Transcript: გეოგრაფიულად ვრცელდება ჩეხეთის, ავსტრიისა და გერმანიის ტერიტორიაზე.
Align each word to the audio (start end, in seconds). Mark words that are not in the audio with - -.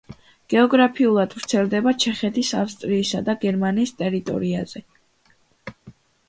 გეოგრაფიულად 0.51 1.35
ვრცელდება 1.39 1.93
ჩეხეთის, 2.05 2.49
ავსტრიისა 2.61 3.21
და 3.29 3.37
გერმანიის 3.45 3.95
ტერიტორიაზე. 4.01 4.83